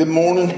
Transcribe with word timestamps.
good 0.00 0.08
morning. 0.08 0.48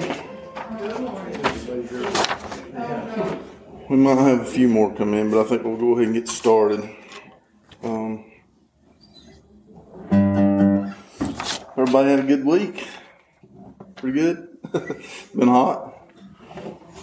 We 3.90 3.96
might 3.96 4.18
have 4.18 4.42
a 4.42 4.44
few 4.44 4.68
more 4.68 4.94
come 4.94 5.14
in, 5.14 5.32
but 5.32 5.44
I 5.44 5.48
think 5.48 5.64
we'll 5.64 5.76
go 5.76 5.94
ahead 5.94 6.04
and 6.04 6.14
get 6.14 6.28
started. 6.28 6.88
Um, 7.82 8.24
everybody 11.76 12.10
had 12.10 12.20
a 12.20 12.22
good 12.22 12.44
week. 12.44 12.86
Pretty 13.96 14.16
good. 14.16 14.48
Been 15.34 15.48
hot. 15.48 16.08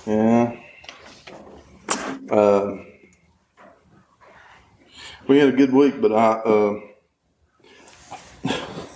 Yeah. 0.07 0.55
Uh, 2.31 2.77
we 5.27 5.39
had 5.39 5.49
a 5.49 5.57
good 5.57 5.73
week, 5.73 5.99
but 5.99 6.13
I 6.13 6.31
uh, 6.45 6.79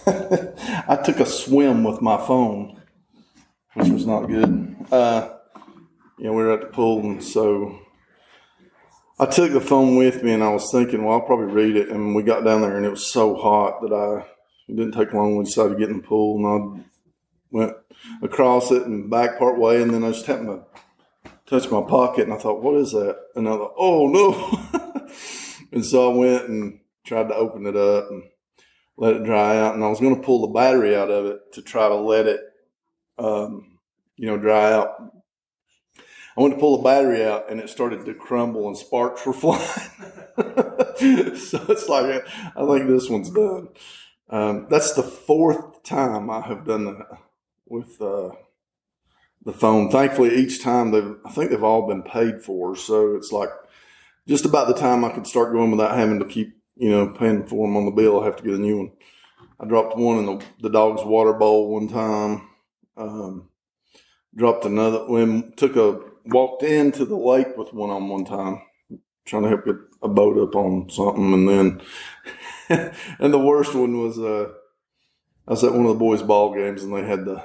I 0.88 0.96
took 1.04 1.20
a 1.20 1.26
swim 1.26 1.84
with 1.84 2.02
my 2.02 2.16
phone, 2.26 2.80
which 3.74 3.90
was 3.90 4.06
not 4.06 4.28
good. 4.28 4.76
Uh, 4.92 5.30
you 6.18 6.26
know, 6.26 6.34
we 6.34 6.44
were 6.44 6.54
at 6.54 6.62
the 6.62 6.68
pool, 6.68 7.02
and 7.02 7.24
so 7.24 7.80
I 9.20 9.26
took 9.26 9.52
the 9.52 9.62
phone 9.62 9.96
with 9.96 10.24
me, 10.24 10.34
and 10.34 10.44
I 10.44 10.52
was 10.52 10.72
thinking, 10.72 11.04
well, 11.04 11.16
I'll 11.16 11.26
probably 11.26 11.54
read 11.54 11.76
it. 11.76 11.90
And 11.90 12.16
we 12.16 12.24
got 12.24 12.44
down 12.44 12.62
there, 12.62 12.78
and 12.78 12.86
it 12.86 12.92
was 12.92 13.12
so 13.12 13.36
hot 13.36 13.82
that 13.82 13.94
I 13.94 14.26
it 14.68 14.76
didn't 14.76 14.94
take 14.94 15.14
long. 15.14 15.38
We 15.38 15.46
decided 15.46 15.74
to 15.74 15.80
get 15.80 15.90
in 15.90 15.98
the 15.98 16.04
pool, 16.04 16.38
and 16.38 16.48
I 16.48 16.86
went 17.52 17.74
across 18.22 18.72
it 18.72 18.84
and 18.84 19.10
back 19.10 19.38
part 19.38 19.60
way, 19.60 19.82
and 19.82 19.94
then 19.94 20.04
I 20.04 20.12
just 20.12 20.26
happened 20.26 20.62
to 21.24 21.32
touch 21.46 21.70
my 21.70 21.82
pocket, 21.82 22.26
and 22.26 22.34
I 22.34 22.38
thought, 22.38 22.64
what 22.64 22.76
is 22.76 22.92
that? 22.92 23.18
And 23.36 23.48
I 23.48 23.52
thought, 23.52 23.74
oh 23.78 24.08
no! 24.08 25.10
and 25.72 25.86
so 25.86 26.12
I 26.12 26.16
went 26.16 26.50
and 26.50 26.80
tried 27.04 27.28
to 27.28 27.36
open 27.36 27.66
it 27.66 27.76
up 27.76 28.10
and 28.10 28.24
let 28.98 29.16
it 29.16 29.24
dry 29.24 29.58
out, 29.58 29.76
and 29.76 29.84
I 29.84 29.90
was 29.90 30.00
going 30.00 30.16
to 30.16 30.22
pull 30.22 30.42
the 30.42 30.54
battery 30.54 30.96
out 30.96 31.10
of 31.12 31.26
it 31.26 31.54
to 31.54 31.62
try 31.62 31.88
to 31.88 31.96
let 31.96 32.26
it, 32.26 32.40
um, 33.18 33.80
you 34.16 34.28
know, 34.28 34.38
dry 34.38 34.74
out. 34.74 35.12
I 36.36 36.42
went 36.42 36.56
to 36.56 36.60
pull 36.60 36.78
the 36.78 36.84
battery 36.84 37.24
out, 37.26 37.52
and 37.52 37.60
it 37.60 37.70
started 37.70 38.06
to 38.06 38.14
crumble, 38.14 38.68
and 38.68 38.78
sparks 38.78 39.26
were 39.26 39.34
flying. 39.34 39.62
so 41.36 41.64
it's 41.70 41.88
like 41.90 42.26
I 42.56 42.66
think 42.66 42.88
this 42.88 43.10
one's 43.10 43.30
done. 43.30 43.70
Um, 44.30 44.68
that's 44.70 44.94
the 44.94 45.04
fourth 45.04 45.84
time 45.84 46.30
I 46.30 46.42
have 46.42 46.66
done 46.66 46.86
that 46.86 47.20
with 47.68 48.02
uh, 48.02 48.32
the 49.46 49.54
phone. 49.54 49.92
Thankfully, 49.92 50.36
each 50.36 50.64
time 50.64 50.92
they've 50.92 51.16
I 51.26 51.32
think 51.32 51.52
they've 51.52 51.64
all 51.64 51.88
been 51.88 52.04
paid 52.04 52.42
for, 52.42 52.76
so 52.76 53.16
it's 53.16 53.32
like 53.32 53.50
just 54.28 54.46
about 54.46 54.68
the 54.68 54.74
time 54.74 55.04
I 55.04 55.12
could 55.12 55.28
start 55.28 55.54
going 55.54 55.70
without 55.70 55.98
having 55.98 56.20
to 56.20 56.26
keep 56.26 56.56
you 56.76 56.90
know, 56.90 57.10
paying 57.10 57.46
for 57.46 57.68
them 57.68 57.78
on 57.78 57.86
the 57.86 57.92
bill. 57.92 58.22
I 58.22 58.26
have 58.26 58.36
to 58.38 58.44
get 58.44 58.56
a 58.56 58.60
new 58.60 58.78
one. 58.78 58.92
I 59.60 59.66
dropped 59.66 59.98
one 59.98 60.20
in 60.20 60.26
the, 60.26 60.46
the 60.62 60.70
dog's 60.70 61.04
water 61.04 61.34
bowl 61.34 61.74
one 61.74 61.88
time. 61.88 62.50
Um, 62.96 63.50
dropped 64.36 64.66
another 64.66 65.08
when 65.08 65.54
took 65.54 65.76
a 65.76 66.00
walked 66.26 66.64
into 66.64 67.06
the 67.06 67.16
lake 67.16 67.58
with 67.58 67.74
one 67.74 67.90
on 67.90 68.08
one 68.08 68.26
time, 68.26 68.62
trying 69.26 69.44
to 69.44 69.50
help 69.50 69.66
get 69.66 69.76
a 70.02 70.08
boat 70.08 70.38
up 70.38 70.56
on 70.56 70.90
something, 70.90 71.34
and 71.34 71.50
then 71.50 71.82
and 73.20 73.34
the 73.34 73.40
worst 73.40 73.74
one 73.74 74.00
was 74.00 74.20
uh, 74.20 74.50
I 75.48 75.52
was 75.52 75.64
at 75.64 75.74
one 75.74 75.86
of 75.86 75.90
the 75.94 76.00
boys' 76.00 76.24
ball 76.24 76.54
games, 76.54 76.84
and 76.84 76.96
they 76.96 77.04
had 77.04 77.26
the 77.26 77.44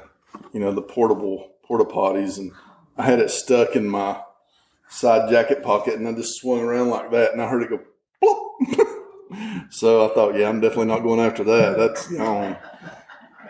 you 0.52 0.60
know 0.60 0.72
the 0.72 0.82
portable 0.82 1.52
porta 1.64 1.84
potties, 1.84 2.38
and 2.38 2.52
I 2.96 3.04
had 3.04 3.20
it 3.20 3.30
stuck 3.30 3.76
in 3.76 3.88
my 3.88 4.20
side 4.88 5.30
jacket 5.30 5.62
pocket, 5.62 5.94
and 5.94 6.06
I 6.08 6.12
just 6.12 6.40
swung 6.40 6.60
around 6.60 6.90
like 6.90 7.10
that, 7.10 7.32
and 7.32 7.42
I 7.42 7.48
heard 7.48 7.62
it 7.62 7.70
go. 7.70 7.80
So 9.70 10.08
I 10.10 10.14
thought, 10.14 10.34
yeah, 10.34 10.48
I'm 10.48 10.60
definitely 10.60 10.86
not 10.86 11.02
going 11.02 11.20
after 11.20 11.44
that. 11.44 11.76
That's 11.76 12.08
gone. 12.08 12.56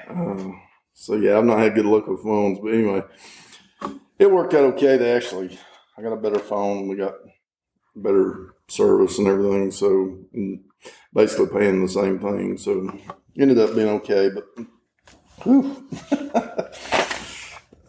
Uh, 0.09 0.51
so 1.01 1.15
yeah, 1.15 1.39
I've 1.39 1.45
not 1.45 1.61
had 1.61 1.77
good 1.77 1.87
luck 1.87 2.09
with 2.09 2.25
phones, 2.25 2.59
but 2.59 2.75
anyway, 2.75 3.03
it 4.19 4.29
worked 4.29 4.53
out 4.53 4.65
okay. 4.75 4.97
They 4.97 5.13
actually, 5.13 5.57
I 5.97 6.03
got 6.03 6.13
a 6.13 6.17
better 6.17 6.41
phone. 6.41 6.89
We 6.89 6.97
got 6.97 7.15
better 7.95 8.57
service 8.67 9.17
and 9.17 9.29
everything. 9.29 9.71
So 9.71 10.19
basically 11.15 11.57
paying 11.57 11.87
the 11.87 11.89
same 11.89 12.19
thing. 12.19 12.59
So 12.59 12.99
ended 13.39 13.61
up 13.61 13.77
being 13.77 13.89
okay, 13.89 14.29
but. 14.29 14.45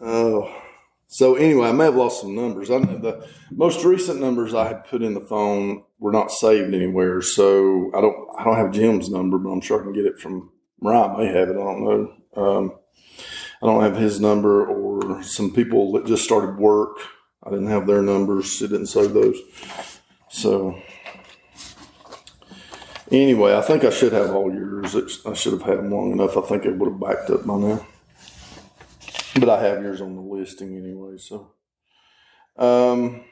oh. 0.00 0.62
So 1.08 1.34
anyway, 1.34 1.70
I 1.70 1.72
may 1.72 1.86
have 1.86 1.96
lost 1.96 2.20
some 2.20 2.36
numbers. 2.36 2.70
I, 2.70 2.78
the 2.78 3.26
most 3.50 3.84
recent 3.84 4.20
numbers 4.20 4.54
I 4.54 4.68
had 4.68 4.86
put 4.86 5.02
in 5.02 5.14
the 5.14 5.20
phone 5.20 5.82
were 5.98 6.12
not 6.12 6.30
saved 6.30 6.72
anywhere, 6.72 7.22
so 7.22 7.90
I 7.92 8.00
don't 8.00 8.28
I 8.38 8.44
don't 8.44 8.56
have 8.56 8.70
Jim's 8.70 9.10
number, 9.10 9.36
but 9.36 9.50
I'm 9.50 9.60
sure 9.60 9.80
I 9.80 9.82
can 9.82 9.92
get 9.92 10.06
it 10.06 10.20
from 10.20 10.52
Mariah. 10.80 11.18
May 11.18 11.26
have 11.26 11.48
it. 11.48 11.56
I 11.56 11.64
don't 11.64 11.84
know. 11.84 12.14
Um, 12.36 12.72
I 13.62 13.66
don't 13.66 13.82
have 13.82 13.96
his 13.96 14.20
number 14.20 14.66
or 14.66 15.22
some 15.22 15.52
people 15.52 15.92
that 15.92 16.06
just 16.06 16.24
started 16.24 16.56
work. 16.56 16.96
I 17.42 17.50
didn't 17.50 17.68
have 17.68 17.86
their 17.86 18.02
numbers. 18.02 18.60
It 18.62 18.68
didn't 18.68 18.86
save 18.86 19.12
those. 19.12 19.38
So 20.30 20.80
anyway, 23.10 23.54
I 23.56 23.60
think 23.60 23.84
I 23.84 23.90
should 23.90 24.12
have 24.12 24.30
all 24.30 24.52
yours. 24.52 24.94
I 25.26 25.34
should 25.34 25.52
have 25.52 25.62
had 25.62 25.78
them 25.78 25.90
long 25.90 26.12
enough. 26.12 26.36
I 26.36 26.42
think 26.42 26.64
it 26.64 26.76
would 26.76 26.90
have 26.90 27.00
backed 27.00 27.30
up 27.30 27.46
by 27.46 27.56
now. 27.56 27.86
But 29.38 29.48
I 29.48 29.62
have 29.62 29.82
yours 29.82 30.00
on 30.00 30.16
the 30.16 30.22
listing 30.22 30.76
anyway, 30.76 31.16
so. 31.18 31.52
Um, 32.56 33.24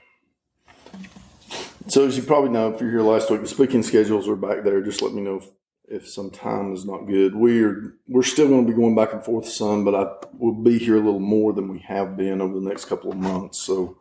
so 1.89 2.07
as 2.07 2.17
you 2.17 2.23
probably 2.23 2.51
know, 2.51 2.73
if 2.73 2.81
you're 2.81 2.91
here 2.91 3.03
last 3.03 3.31
week, 3.31 3.41
the 3.41 3.49
speaking 3.49 3.83
schedules 3.83 4.29
are 4.29 4.37
back 4.37 4.63
there. 4.63 4.81
Just 4.81 5.03
let 5.03 5.13
me 5.13 5.23
know 5.23 5.37
if, 5.37 5.49
if 5.91 6.09
some 6.09 6.31
time 6.31 6.73
is 6.73 6.85
not 6.85 7.07
good. 7.07 7.35
We're 7.35 7.95
we're 8.09 8.23
still 8.23 8.49
going 8.49 8.67
to 8.67 8.73
be 8.73 8.77
going 8.77 8.95
back 8.95 9.13
and 9.13 9.25
forth 9.25 9.49
some, 9.49 9.85
but 9.85 9.95
I 9.95 10.27
will 10.39 10.55
be 10.55 10.79
here 10.79 10.97
a 10.97 11.01
little 11.01 11.21
more 11.21 11.53
than 11.53 11.69
we 11.69 11.79
have 11.81 12.17
been 12.17 12.41
over 12.41 12.55
the 12.55 12.69
next 12.69 12.87
couple 12.87 13.11
of 13.11 13.19
months. 13.19 13.59
So 13.59 13.99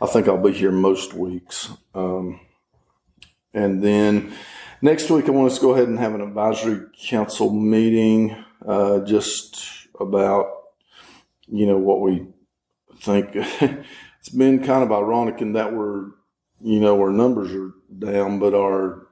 I 0.00 0.06
think 0.06 0.28
I'll 0.28 0.42
be 0.42 0.52
here 0.52 0.72
most 0.72 1.14
weeks. 1.14 1.70
Um, 1.94 2.40
and 3.52 3.82
then 3.82 4.32
next 4.82 5.10
week, 5.10 5.26
I 5.28 5.30
want 5.30 5.52
us 5.52 5.58
to 5.58 5.62
go 5.62 5.74
ahead 5.74 5.88
and 5.88 5.98
have 5.98 6.14
an 6.14 6.20
advisory 6.20 6.86
council 7.00 7.50
meeting 7.50 8.36
uh, 8.66 9.00
just 9.00 9.88
about 10.00 10.64
you 11.48 11.66
know, 11.66 11.78
what 11.78 12.00
we 12.00 12.26
think. 13.00 13.30
it's 13.34 14.28
been 14.34 14.62
kind 14.62 14.82
of 14.82 14.92
ironic 14.92 15.40
in 15.40 15.52
that 15.54 15.72
we're, 15.72 16.06
you 16.60 16.80
know, 16.80 16.98
our 17.00 17.10
numbers 17.10 17.52
are 17.52 17.72
down, 17.98 18.38
but 18.38 18.54
our 18.54 19.06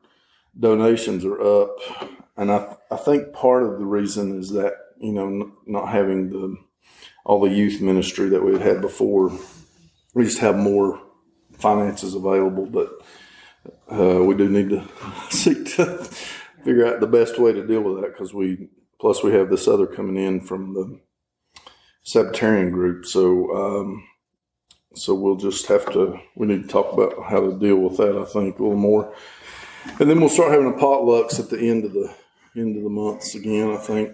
donations 0.58 1.24
are 1.24 1.40
up. 1.40 1.78
And 2.36 2.50
I, 2.50 2.76
I 2.90 2.96
think 2.96 3.32
part 3.32 3.62
of 3.62 3.78
the 3.78 3.84
reason 3.84 4.38
is 4.38 4.50
that, 4.50 4.74
you 4.98 5.12
know, 5.12 5.52
not 5.66 5.88
having 5.88 6.30
the, 6.30 6.56
all 7.24 7.40
the 7.40 7.50
youth 7.50 7.80
ministry 7.80 8.28
that 8.30 8.44
we 8.44 8.52
had 8.52 8.62
had 8.62 8.80
before, 8.80 9.32
we 10.14 10.24
just 10.24 10.38
have 10.38 10.56
more 10.56 11.00
finances 11.52 12.14
available, 12.14 12.66
but 12.66 12.90
uh, 13.90 14.22
we 14.22 14.34
do 14.34 14.48
need 14.48 14.70
to 14.70 14.88
seek 15.30 15.76
to 15.76 16.04
figure 16.64 16.86
out 16.86 17.00
the 17.00 17.06
best 17.06 17.38
way 17.38 17.52
to 17.52 17.66
deal 17.66 17.82
with 17.82 18.02
that 18.02 18.12
because 18.12 18.34
we, 18.34 18.68
plus 19.00 19.22
we 19.22 19.32
have 19.32 19.50
this 19.50 19.68
other 19.68 19.86
coming 19.86 20.16
in 20.16 20.40
from 20.40 20.74
the 20.74 21.00
Sabbatarian 22.04 22.72
group. 22.72 23.06
So, 23.06 23.54
um, 23.54 24.08
so 24.94 25.14
we'll 25.14 25.36
just 25.36 25.66
have 25.66 25.90
to, 25.92 26.20
we 26.36 26.46
need 26.46 26.62
to 26.62 26.68
talk 26.68 26.92
about 26.92 27.14
how 27.28 27.40
to 27.40 27.58
deal 27.58 27.76
with 27.76 27.96
that, 27.96 28.16
I 28.16 28.24
think, 28.24 28.58
a 28.58 28.62
little 28.62 28.76
more. 28.76 29.14
And 29.98 30.08
then 30.08 30.20
we'll 30.20 30.28
start 30.28 30.52
having 30.52 30.68
a 30.68 30.76
potlucks 30.76 31.38
at 31.38 31.50
the 31.50 31.58
end 31.58 31.84
of 31.84 31.92
the 31.92 32.12
end 32.56 32.76
of 32.76 32.82
the 32.82 32.90
months 32.90 33.34
again, 33.34 33.70
I 33.70 33.76
think. 33.76 34.12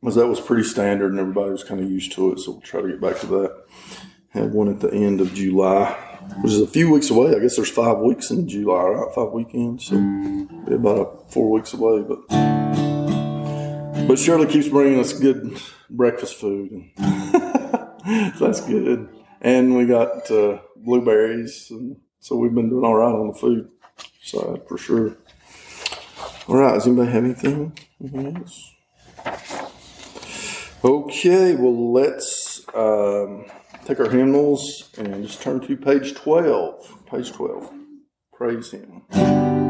Because 0.00 0.16
that 0.16 0.26
was 0.26 0.40
pretty 0.40 0.64
standard 0.64 1.12
and 1.12 1.20
everybody 1.20 1.50
was 1.50 1.64
kind 1.64 1.80
of 1.80 1.90
used 1.90 2.12
to 2.12 2.32
it. 2.32 2.40
So 2.40 2.52
we'll 2.52 2.60
try 2.60 2.80
to 2.82 2.88
get 2.88 3.00
back 3.00 3.20
to 3.20 3.26
that. 3.26 3.64
Have 4.30 4.50
one 4.50 4.68
at 4.68 4.80
the 4.80 4.92
end 4.92 5.20
of 5.20 5.32
July, 5.34 5.92
which 6.40 6.52
is 6.52 6.60
a 6.60 6.66
few 6.66 6.90
weeks 6.90 7.10
away. 7.10 7.34
I 7.36 7.38
guess 7.38 7.56
there's 7.56 7.70
five 7.70 7.98
weeks 7.98 8.30
in 8.30 8.48
July, 8.48 8.82
right? 8.82 9.14
Five 9.14 9.30
weekends. 9.30 9.86
So 9.86 9.96
about 10.74 11.30
four 11.30 11.50
weeks 11.50 11.74
away. 11.74 12.02
But 12.02 12.26
but 14.08 14.18
Shirley 14.18 14.46
keeps 14.46 14.68
bringing 14.68 14.98
us 14.98 15.12
good 15.12 15.60
breakfast 15.90 16.36
food. 16.36 16.90
that's 16.96 18.60
good. 18.62 19.08
And 19.40 19.76
we 19.76 19.86
got 19.86 20.30
uh, 20.30 20.58
blueberries, 20.76 21.68
and 21.70 21.98
so 22.18 22.36
we've 22.36 22.54
been 22.54 22.70
doing 22.70 22.84
all 22.84 22.96
right 22.96 23.14
on 23.14 23.28
the 23.28 23.34
food 23.34 23.68
side 24.22 24.66
for 24.68 24.78
sure. 24.78 25.16
All 26.48 26.56
right, 26.56 26.74
does 26.74 26.86
anybody 26.86 27.10
have 27.12 27.24
anything? 27.24 27.78
else? 28.36 28.74
Okay, 30.84 31.54
well, 31.54 31.92
let's 31.92 32.66
um, 32.74 33.46
take 33.84 34.00
our 34.00 34.10
hymnals 34.10 34.90
and 34.98 35.24
just 35.24 35.40
turn 35.40 35.60
to 35.60 35.76
page 35.76 36.14
12. 36.14 37.06
Page 37.06 37.32
12. 37.32 37.72
Praise 38.32 38.72
Him. 38.72 39.61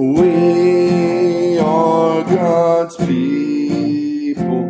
We 0.00 1.58
are 1.58 2.22
God's 2.22 2.96
people, 2.98 4.62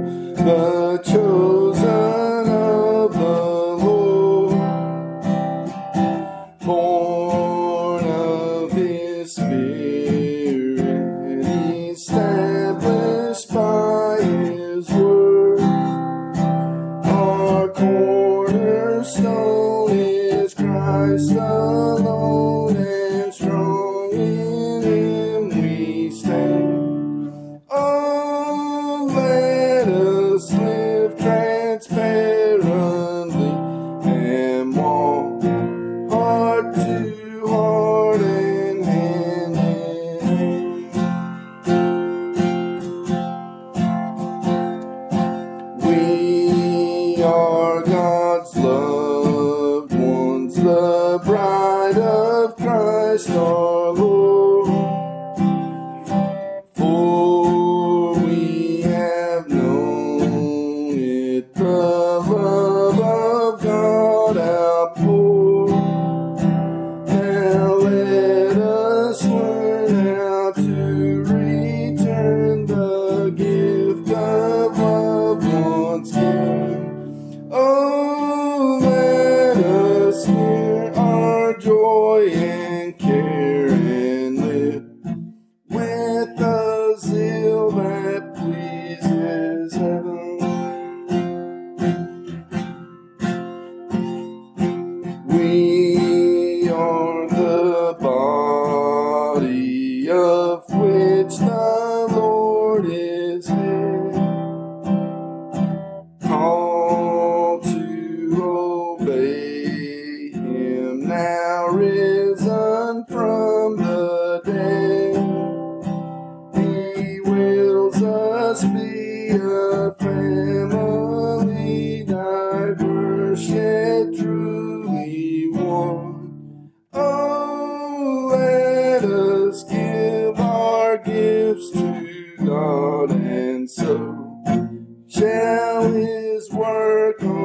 word 137.16 137.37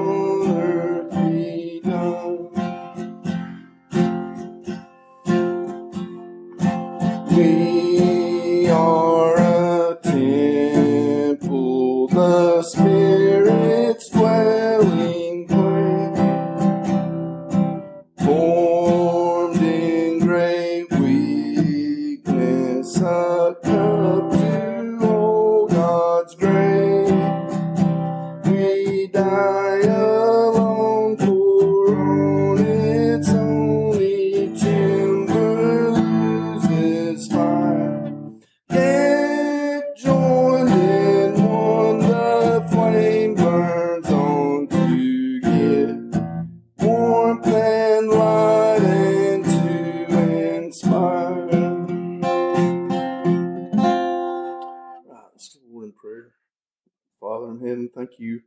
you 58.19 58.41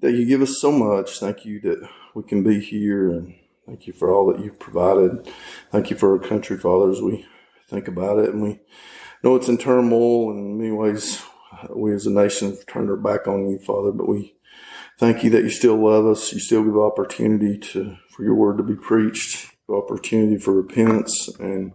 that 0.00 0.12
you 0.12 0.24
give 0.24 0.42
us 0.42 0.60
so 0.60 0.72
much. 0.72 1.18
Thank 1.18 1.44
you 1.44 1.60
that 1.60 1.88
we 2.14 2.22
can 2.22 2.42
be 2.42 2.60
here 2.60 3.10
and 3.10 3.34
thank 3.66 3.86
you 3.86 3.92
for 3.92 4.12
all 4.12 4.32
that 4.32 4.42
you've 4.42 4.58
provided. 4.58 5.28
Thank 5.70 5.90
you 5.90 5.96
for 5.96 6.12
our 6.12 6.26
country, 6.26 6.56
Father, 6.58 6.90
as 6.90 7.00
we 7.00 7.26
think 7.68 7.86
about 7.86 8.18
it 8.18 8.30
and 8.30 8.42
we 8.42 8.60
know 9.22 9.36
it's 9.36 9.48
in 9.48 9.58
turmoil 9.58 10.30
and 10.30 10.38
in 10.38 10.58
many 10.58 10.72
ways 10.72 11.22
we 11.74 11.92
as 11.92 12.06
a 12.06 12.10
nation 12.10 12.50
have 12.50 12.66
turned 12.66 12.90
our 12.90 12.96
back 12.96 13.26
on 13.26 13.48
you, 13.48 13.58
Father, 13.58 13.92
but 13.92 14.08
we 14.08 14.34
thank 14.98 15.22
you 15.22 15.30
that 15.30 15.42
you 15.42 15.50
still 15.50 15.76
love 15.76 16.06
us. 16.06 16.32
You 16.32 16.40
still 16.40 16.64
give 16.64 16.76
opportunity 16.76 17.58
to 17.58 17.96
for 18.10 18.24
your 18.24 18.34
word 18.34 18.58
to 18.58 18.62
be 18.62 18.76
preached, 18.76 19.50
opportunity 19.68 20.38
for 20.38 20.52
repentance. 20.52 21.28
And 21.38 21.72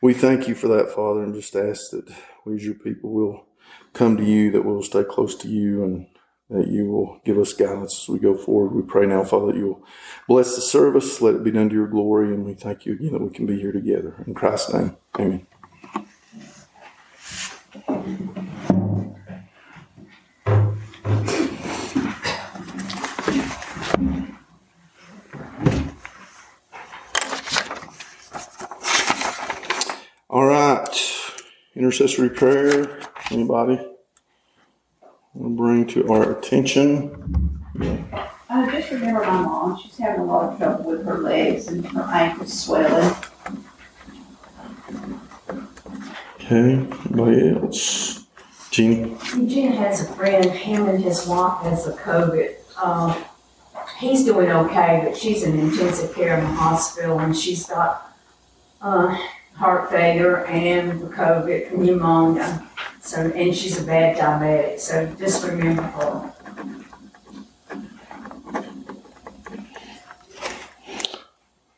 we 0.00 0.14
thank 0.14 0.48
you 0.48 0.54
for 0.54 0.68
that, 0.68 0.90
Father, 0.90 1.22
and 1.22 1.34
just 1.34 1.56
ask 1.56 1.90
that 1.92 2.14
we 2.44 2.56
as 2.56 2.64
your 2.64 2.74
people 2.74 3.10
will 3.10 3.46
come 3.92 4.16
to 4.16 4.24
you, 4.24 4.50
that 4.52 4.64
we'll 4.64 4.82
stay 4.82 5.04
close 5.04 5.34
to 5.36 5.48
you 5.48 5.82
and 5.84 6.06
that 6.50 6.68
you 6.68 6.86
will 6.86 7.20
give 7.24 7.38
us 7.38 7.52
guidance 7.52 8.02
as 8.02 8.08
we 8.08 8.18
go 8.18 8.36
forward. 8.36 8.74
We 8.74 8.82
pray 8.82 9.06
now, 9.06 9.24
Father, 9.24 9.52
that 9.52 9.56
you'll 9.56 9.84
bless 10.26 10.54
the 10.54 10.62
service, 10.62 11.20
let 11.20 11.34
it 11.34 11.44
be 11.44 11.50
done 11.50 11.68
to 11.68 11.74
your 11.74 11.86
glory, 11.86 12.28
and 12.28 12.44
we 12.44 12.54
thank 12.54 12.86
you 12.86 12.94
again 12.94 13.12
that 13.12 13.22
we 13.22 13.30
can 13.30 13.46
be 13.46 13.60
here 13.60 13.72
together. 13.72 14.24
In 14.26 14.34
Christ's 14.34 14.72
name, 14.72 14.96
amen. 15.18 15.46
All 30.30 30.46
right, 30.46 30.88
intercessory 31.74 32.30
prayer. 32.30 33.00
Anybody 33.30 33.80
bring 35.58 35.84
to 35.84 36.08
our 36.08 36.38
attention? 36.38 37.60
Yeah. 37.80 38.28
I 38.48 38.70
just 38.70 38.92
remember 38.92 39.20
my 39.22 39.42
mom, 39.42 39.78
she's 39.82 39.98
having 39.98 40.20
a 40.20 40.24
lot 40.24 40.52
of 40.52 40.58
trouble 40.58 40.84
with 40.84 41.04
her 41.04 41.18
legs 41.18 41.66
and 41.66 41.84
her 41.86 42.02
ankles 42.02 42.62
swelling. 42.62 43.12
Okay, 46.36 46.74
anybody 46.74 47.50
else? 47.50 48.24
Jeannie? 48.70 49.16
Eugene 49.34 49.72
has 49.72 50.08
a 50.08 50.12
friend, 50.14 50.48
him 50.48 50.88
and 50.88 51.02
his 51.02 51.26
wife 51.26 51.64
has 51.64 51.88
a 51.88 51.92
COVID. 51.94 52.54
Um, 52.80 53.24
he's 53.98 54.24
doing 54.24 54.50
okay, 54.50 55.02
but 55.04 55.16
she's 55.16 55.42
in 55.42 55.58
intensive 55.58 56.14
care 56.14 56.38
in 56.38 56.44
the 56.44 56.52
hospital 56.52 57.18
and 57.18 57.36
she's 57.36 57.66
got, 57.66 58.16
uh, 58.80 59.08
heart 59.56 59.90
failure 59.90 60.46
and 60.46 61.00
the 61.00 61.08
COVID, 61.08 61.76
pneumonia. 61.76 62.67
So, 63.08 63.22
and 63.22 63.56
she's 63.56 63.80
a 63.80 63.84
bad 63.84 64.18
diabetic, 64.18 64.78
so 64.78 65.06
just 65.18 65.42
remember 65.42 65.80
her. 65.80 66.34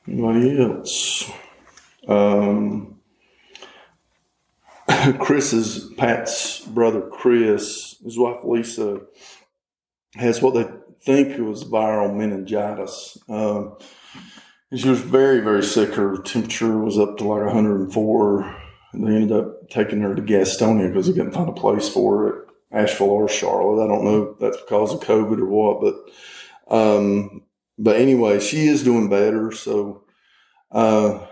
Anybody 0.08 0.60
else? 0.60 1.30
Um, 2.08 2.96
Chris's, 5.20 5.92
Pat's 5.96 6.64
brother 6.66 7.00
Chris, 7.00 7.94
his 8.02 8.18
wife 8.18 8.40
Lisa, 8.42 9.02
has 10.14 10.42
what 10.42 10.54
they 10.54 10.68
think 11.00 11.38
was 11.38 11.62
viral 11.62 12.12
meningitis. 12.12 13.16
Um, 13.28 13.76
she 14.74 14.88
was 14.88 15.00
very, 15.00 15.38
very 15.38 15.62
sick. 15.62 15.94
Her 15.94 16.16
temperature 16.16 16.76
was 16.76 16.98
up 16.98 17.18
to 17.18 17.24
like 17.24 17.44
104. 17.44 18.56
And 18.92 19.06
they 19.06 19.14
ended 19.14 19.30
up 19.30 19.59
taking 19.70 20.00
her 20.00 20.14
to 20.14 20.22
Gastonia 20.22 20.88
because 20.88 21.06
they 21.06 21.12
couldn't 21.12 21.32
find 21.32 21.48
a 21.48 21.52
place 21.52 21.88
for 21.88 22.18
her 22.18 22.42
at 22.42 22.84
Asheville 22.84 23.10
or 23.10 23.28
Charlotte. 23.28 23.84
I 23.84 23.88
don't 23.88 24.04
know 24.04 24.22
if 24.22 24.38
that's 24.38 24.60
because 24.60 24.92
of 24.92 25.00
COVID 25.00 25.38
or 25.38 25.46
what, 25.46 25.80
but 25.80 26.74
um, 26.76 27.42
but 27.78 27.96
anyway, 27.96 28.40
she 28.40 28.68
is 28.68 28.84
doing 28.84 29.08
better. 29.08 29.50
So 29.52 30.04
uh, 30.70 31.26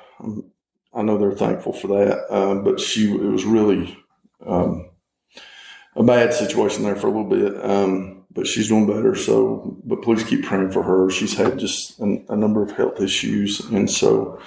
I 0.95 1.03
know 1.03 1.19
they're 1.19 1.33
thankful 1.33 1.73
for 1.73 1.89
that. 1.89 2.35
Um, 2.35 2.65
but 2.65 2.81
she, 2.81 3.13
it 3.13 3.21
was 3.21 3.45
really 3.45 3.97
um, 4.45 4.91
a 5.95 6.03
bad 6.03 6.33
situation 6.33 6.83
there 6.83 6.97
for 6.97 7.09
a 7.09 7.11
little 7.11 7.29
bit. 7.29 7.65
Um, 7.65 8.27
but 8.31 8.47
she's 8.47 8.69
doing 8.69 8.87
better. 8.87 9.15
So, 9.15 9.77
but 9.85 10.03
please 10.03 10.23
keep 10.25 10.45
praying 10.45 10.71
for 10.71 10.83
her. 10.83 11.11
She's 11.11 11.37
had 11.37 11.59
just 11.59 11.99
a, 12.01 12.23
a 12.29 12.37
number 12.37 12.63
of 12.63 12.73
health 12.73 13.01
issues, 13.01 13.61
and 13.61 13.91
so 13.91 14.41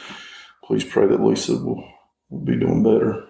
please 0.63 0.83
pray 0.83 1.07
that 1.07 1.21
Lisa 1.21 1.53
will, 1.53 1.83
will 2.29 2.39
be 2.39 2.57
doing 2.57 2.83
better. 2.83 3.27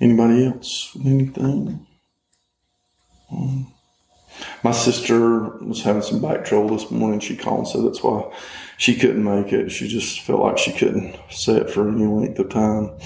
Anybody 0.00 0.46
else 0.46 0.94
with 0.94 1.06
anything? 1.06 1.86
My 4.62 4.72
sister 4.72 5.58
was 5.58 5.82
having 5.82 6.02
some 6.02 6.20
back 6.20 6.44
trouble 6.44 6.76
this 6.76 6.90
morning. 6.90 7.20
She 7.20 7.36
called 7.36 7.60
and 7.60 7.68
said 7.68 7.84
that's 7.84 8.02
why 8.02 8.32
she 8.78 8.96
couldn't 8.96 9.24
make 9.24 9.52
it. 9.52 9.70
She 9.70 9.88
just 9.88 10.20
felt 10.20 10.40
like 10.40 10.58
she 10.58 10.72
couldn't 10.72 11.16
sit 11.30 11.70
for 11.70 11.88
any 11.88 12.06
length 12.06 12.38
of 12.38 12.48
time. 12.48 12.98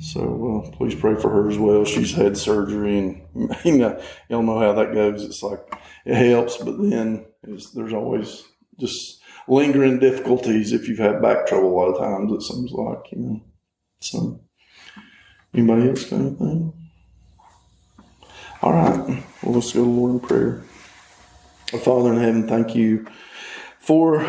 So 0.00 0.64
uh, 0.66 0.76
please 0.76 0.94
pray 0.94 1.14
for 1.14 1.30
her 1.30 1.48
as 1.48 1.56
well. 1.56 1.84
She's 1.84 2.12
had 2.12 2.36
surgery, 2.36 2.98
and 2.98 3.56
you 3.64 3.78
know, 3.78 4.02
y'all 4.28 4.42
know 4.42 4.58
how 4.58 4.74
that 4.74 4.92
goes. 4.92 5.24
It's 5.24 5.42
like 5.42 5.60
it 6.04 6.14
helps, 6.30 6.58
but 6.58 6.76
then 6.78 7.24
there's 7.42 7.94
always 7.94 8.44
just 8.78 9.22
lingering 9.48 10.00
difficulties 10.00 10.72
if 10.72 10.88
you've 10.88 10.98
had 10.98 11.22
back 11.22 11.46
trouble 11.46 11.70
a 11.70 11.76
lot 11.76 11.94
of 11.94 11.98
times. 11.98 12.32
It 12.32 12.42
seems 12.42 12.72
like 12.72 13.12
you 13.12 13.18
know. 13.18 13.42
So, 14.00 14.43
anybody 15.54 15.88
else 15.88 16.04
got 16.04 16.20
anything? 16.20 16.72
All 18.62 18.72
right, 18.72 19.24
well, 19.42 19.54
let's 19.54 19.72
go 19.72 19.80
to 19.80 19.84
the 19.84 19.90
Lord 19.90 20.12
in 20.12 20.20
prayer. 20.20 20.62
Father 21.82 22.12
in 22.12 22.20
heaven, 22.20 22.48
thank 22.48 22.74
you 22.74 23.06
for 23.78 24.24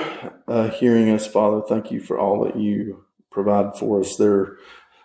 uh, 0.47 0.69
hearing 0.69 1.09
us, 1.09 1.27
Father. 1.27 1.61
Thank 1.67 1.91
you 1.91 1.99
for 1.99 2.19
all 2.19 2.43
that 2.43 2.57
you 2.57 3.05
provide 3.31 3.77
for 3.77 4.01
us. 4.01 4.17
There 4.17 4.33
are 4.33 4.57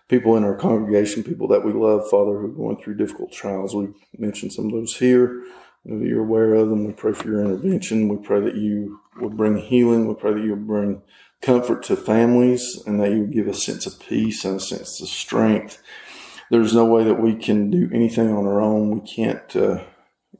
people 0.08 0.36
in 0.36 0.44
our 0.44 0.56
congregation, 0.56 1.22
people 1.22 1.46
that 1.48 1.64
we 1.64 1.72
love, 1.72 2.08
Father, 2.10 2.38
who 2.38 2.46
are 2.46 2.48
going 2.48 2.82
through 2.82 2.96
difficult 2.96 3.32
trials. 3.32 3.74
We've 3.74 3.94
mentioned 4.18 4.52
some 4.52 4.66
of 4.66 4.72
those 4.72 4.96
here. 4.96 5.44
You're 5.84 6.22
aware 6.22 6.54
of 6.54 6.68
them. 6.68 6.84
We 6.84 6.92
pray 6.92 7.12
for 7.12 7.28
your 7.28 7.44
intervention. 7.44 8.08
We 8.08 8.16
pray 8.16 8.40
that 8.40 8.56
you 8.56 9.00
will 9.20 9.30
bring 9.30 9.56
healing. 9.56 10.08
We 10.08 10.14
pray 10.14 10.34
that 10.34 10.42
you 10.42 10.50
will 10.50 10.56
bring 10.56 11.02
comfort 11.40 11.82
to 11.84 11.96
families 11.96 12.82
and 12.86 13.00
that 13.00 13.10
you 13.12 13.20
will 13.20 13.26
give 13.28 13.48
a 13.48 13.54
sense 13.54 13.86
of 13.86 13.98
peace 14.00 14.44
and 14.44 14.56
a 14.56 14.60
sense 14.60 15.00
of 15.00 15.08
strength. 15.08 15.80
There's 16.50 16.74
no 16.74 16.84
way 16.84 17.04
that 17.04 17.20
we 17.20 17.34
can 17.36 17.70
do 17.70 17.88
anything 17.92 18.30
on 18.30 18.46
our 18.46 18.60
own. 18.60 18.90
We 18.90 19.08
can't 19.08 19.56
uh, 19.56 19.84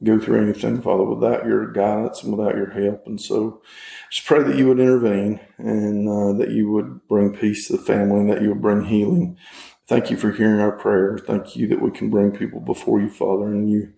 go 0.03 0.19
through 0.19 0.43
anything, 0.43 0.81
Father, 0.81 1.03
without 1.03 1.45
your 1.45 1.71
guidance 1.71 2.23
and 2.23 2.35
without 2.37 2.55
your 2.55 2.71
help. 2.71 3.07
And 3.07 3.19
so 3.19 3.61
just 4.09 4.27
pray 4.27 4.43
that 4.43 4.57
you 4.57 4.67
would 4.67 4.79
intervene 4.79 5.39
and 5.57 6.09
uh, 6.09 6.33
that 6.33 6.51
you 6.51 6.69
would 6.71 7.07
bring 7.07 7.35
peace 7.35 7.67
to 7.67 7.77
the 7.77 7.83
family 7.83 8.19
and 8.19 8.29
that 8.29 8.41
you 8.41 8.49
would 8.49 8.61
bring 8.61 8.85
healing. 8.85 9.37
Thank 9.87 10.11
you 10.11 10.17
for 10.17 10.31
hearing 10.31 10.59
our 10.59 10.71
prayer. 10.71 11.17
Thank 11.17 11.55
you 11.55 11.67
that 11.67 11.81
we 11.81 11.91
can 11.91 12.09
bring 12.09 12.31
people 12.31 12.59
before 12.59 12.99
you, 12.99 13.09
Father, 13.09 13.47
and 13.47 13.69
you 13.69 13.93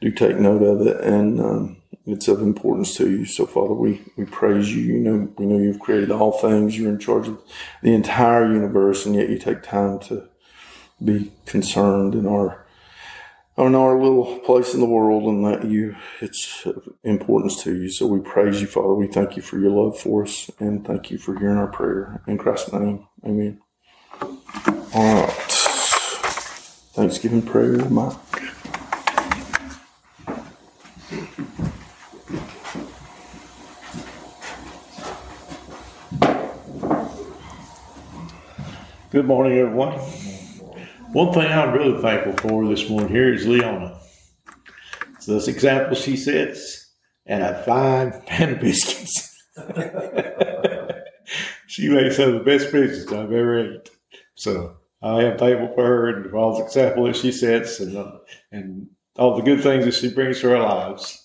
do 0.00 0.10
take 0.10 0.38
note 0.38 0.62
of 0.62 0.86
it. 0.86 1.00
And 1.00 1.40
um, 1.40 1.82
it's 2.06 2.28
of 2.28 2.42
importance 2.42 2.96
to 2.96 3.08
you. 3.08 3.24
So, 3.24 3.46
Father, 3.46 3.74
we, 3.74 4.02
we 4.16 4.24
praise 4.24 4.74
you. 4.74 4.82
You 4.82 4.98
know, 4.98 5.32
we 5.38 5.46
know 5.46 5.58
you've 5.58 5.80
created 5.80 6.10
all 6.10 6.32
things. 6.32 6.76
You're 6.76 6.90
in 6.90 6.98
charge 6.98 7.28
of 7.28 7.40
the 7.82 7.94
entire 7.94 8.52
universe, 8.52 9.06
and 9.06 9.14
yet 9.14 9.30
you 9.30 9.38
take 9.38 9.62
time 9.62 10.00
to 10.00 10.28
be 11.04 11.32
concerned 11.46 12.14
in 12.14 12.26
our 12.26 12.64
in 13.58 13.74
our 13.74 14.00
little 14.00 14.38
place 14.40 14.72
in 14.72 14.80
the 14.80 14.86
world 14.86 15.24
and 15.24 15.44
that 15.44 15.64
you 15.64 15.94
it's 16.20 16.66
importance 17.04 17.62
to 17.62 17.74
you. 17.74 17.90
So 17.90 18.06
we 18.06 18.20
praise 18.20 18.60
you 18.60 18.66
father. 18.66 18.94
We 18.94 19.06
thank 19.06 19.36
you 19.36 19.42
for 19.42 19.58
your 19.58 19.70
love 19.70 19.98
for 19.98 20.22
us 20.22 20.50
and 20.58 20.86
thank 20.86 21.10
you 21.10 21.18
for 21.18 21.38
hearing 21.38 21.58
our 21.58 21.66
prayer. 21.66 22.22
In 22.26 22.38
christ's 22.38 22.72
name 22.72 23.06
amen. 23.24 23.60
All 24.94 25.14
right. 25.22 25.32
Thanksgiving 26.94 27.42
prayer 27.42 27.84
mike. 27.88 28.16
Good 39.12 39.26
morning, 39.26 39.58
everyone. 39.58 40.00
One 41.12 41.30
thing 41.34 41.52
I'm 41.52 41.74
really 41.74 42.00
thankful 42.00 42.32
for 42.38 42.66
this 42.66 42.88
morning 42.88 43.10
here 43.10 43.34
is 43.34 43.46
Leona. 43.46 44.00
So 45.20 45.32
those 45.32 45.46
examples 45.46 46.00
she 46.00 46.16
sets 46.16 46.94
and 47.26 47.44
I 47.44 47.52
find 47.64 48.24
pan 48.26 48.58
biscuits. 48.58 49.36
she 51.66 51.90
makes 51.90 52.16
some 52.16 52.30
of 52.30 52.34
the 52.36 52.40
best 52.42 52.72
biscuits 52.72 53.12
I've 53.12 53.30
ever 53.30 53.58
ate. 53.58 53.90
So 54.36 54.78
I 55.02 55.24
am 55.24 55.36
thankful 55.36 55.74
for 55.74 55.84
her 55.84 56.08
and 56.08 56.30
for 56.30 56.38
all 56.38 56.56
the 56.56 56.64
examples 56.64 57.08
that 57.08 57.16
she 57.16 57.30
sets 57.30 57.78
and 57.80 57.94
uh, 57.94 58.12
and 58.50 58.88
all 59.18 59.36
the 59.36 59.42
good 59.42 59.62
things 59.62 59.84
that 59.84 59.92
she 59.92 60.14
brings 60.14 60.40
to 60.40 60.56
our 60.56 60.62
lives. 60.62 61.22